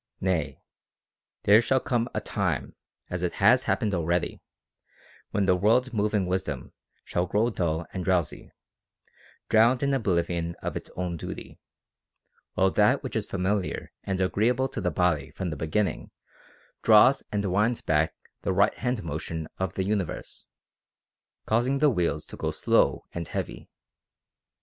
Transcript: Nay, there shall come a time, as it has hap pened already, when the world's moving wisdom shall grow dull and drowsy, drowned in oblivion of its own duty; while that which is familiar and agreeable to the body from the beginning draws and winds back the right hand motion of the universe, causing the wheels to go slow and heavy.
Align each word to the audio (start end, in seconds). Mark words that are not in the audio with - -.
Nay, 0.19 0.59
there 1.43 1.61
shall 1.61 1.79
come 1.79 2.09
a 2.15 2.19
time, 2.21 2.73
as 3.11 3.21
it 3.21 3.33
has 3.33 3.65
hap 3.65 3.81
pened 3.81 3.93
already, 3.93 4.41
when 5.29 5.45
the 5.45 5.55
world's 5.55 5.93
moving 5.93 6.25
wisdom 6.25 6.73
shall 7.05 7.27
grow 7.27 7.51
dull 7.51 7.85
and 7.93 8.03
drowsy, 8.03 8.51
drowned 9.47 9.83
in 9.83 9.93
oblivion 9.93 10.55
of 10.55 10.75
its 10.75 10.89
own 10.95 11.17
duty; 11.17 11.59
while 12.55 12.71
that 12.71 13.03
which 13.03 13.15
is 13.15 13.27
familiar 13.29 13.91
and 14.03 14.19
agreeable 14.19 14.67
to 14.69 14.81
the 14.81 14.89
body 14.89 15.29
from 15.29 15.51
the 15.51 15.55
beginning 15.55 16.09
draws 16.81 17.21
and 17.31 17.45
winds 17.45 17.81
back 17.81 18.15
the 18.41 18.53
right 18.53 18.73
hand 18.73 19.03
motion 19.03 19.47
of 19.59 19.73
the 19.75 19.83
universe, 19.83 20.45
causing 21.45 21.77
the 21.77 21.91
wheels 21.91 22.25
to 22.25 22.35
go 22.35 22.49
slow 22.49 23.05
and 23.13 23.27
heavy. 23.27 23.69